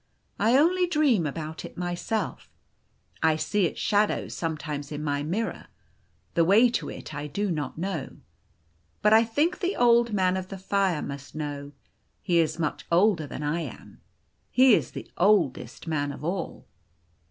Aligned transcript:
I 0.39 0.57
only 0.57 0.87
dream 0.87 1.27
about 1.27 1.63
it 1.63 1.77
myself. 1.77 2.49
I 3.21 3.35
see 3.35 3.67
its 3.67 3.79
shadows 3.79 4.33
sometimes 4.33 4.91
in 4.91 5.03
my 5.03 5.21
mirror: 5.21 5.67
204 6.33 6.33
The 6.33 6.33
Golden 6.33 6.33
Key 6.33 6.33
the 6.33 6.45
way 6.45 6.69
to 6.71 6.89
it 6.99 7.13
I 7.13 7.27
do 7.27 7.51
uot 7.51 7.77
know. 7.77 8.17
But 9.03 9.13
I 9.13 9.23
think 9.23 9.59
the 9.59 9.75
Old 9.75 10.11
Man 10.11 10.37
of 10.37 10.47
the 10.47 10.57
Fire 10.57 11.03
must 11.03 11.35
know. 11.35 11.73
He 12.23 12.39
is 12.39 12.57
much 12.57 12.87
older 12.91 13.27
than 13.27 13.43
I 13.43 13.59
am. 13.59 14.01
He 14.49 14.73
is 14.73 14.89
the 14.89 15.07
oldest 15.19 15.85
man 15.85 16.11
of 16.11 16.23
all." 16.23 16.65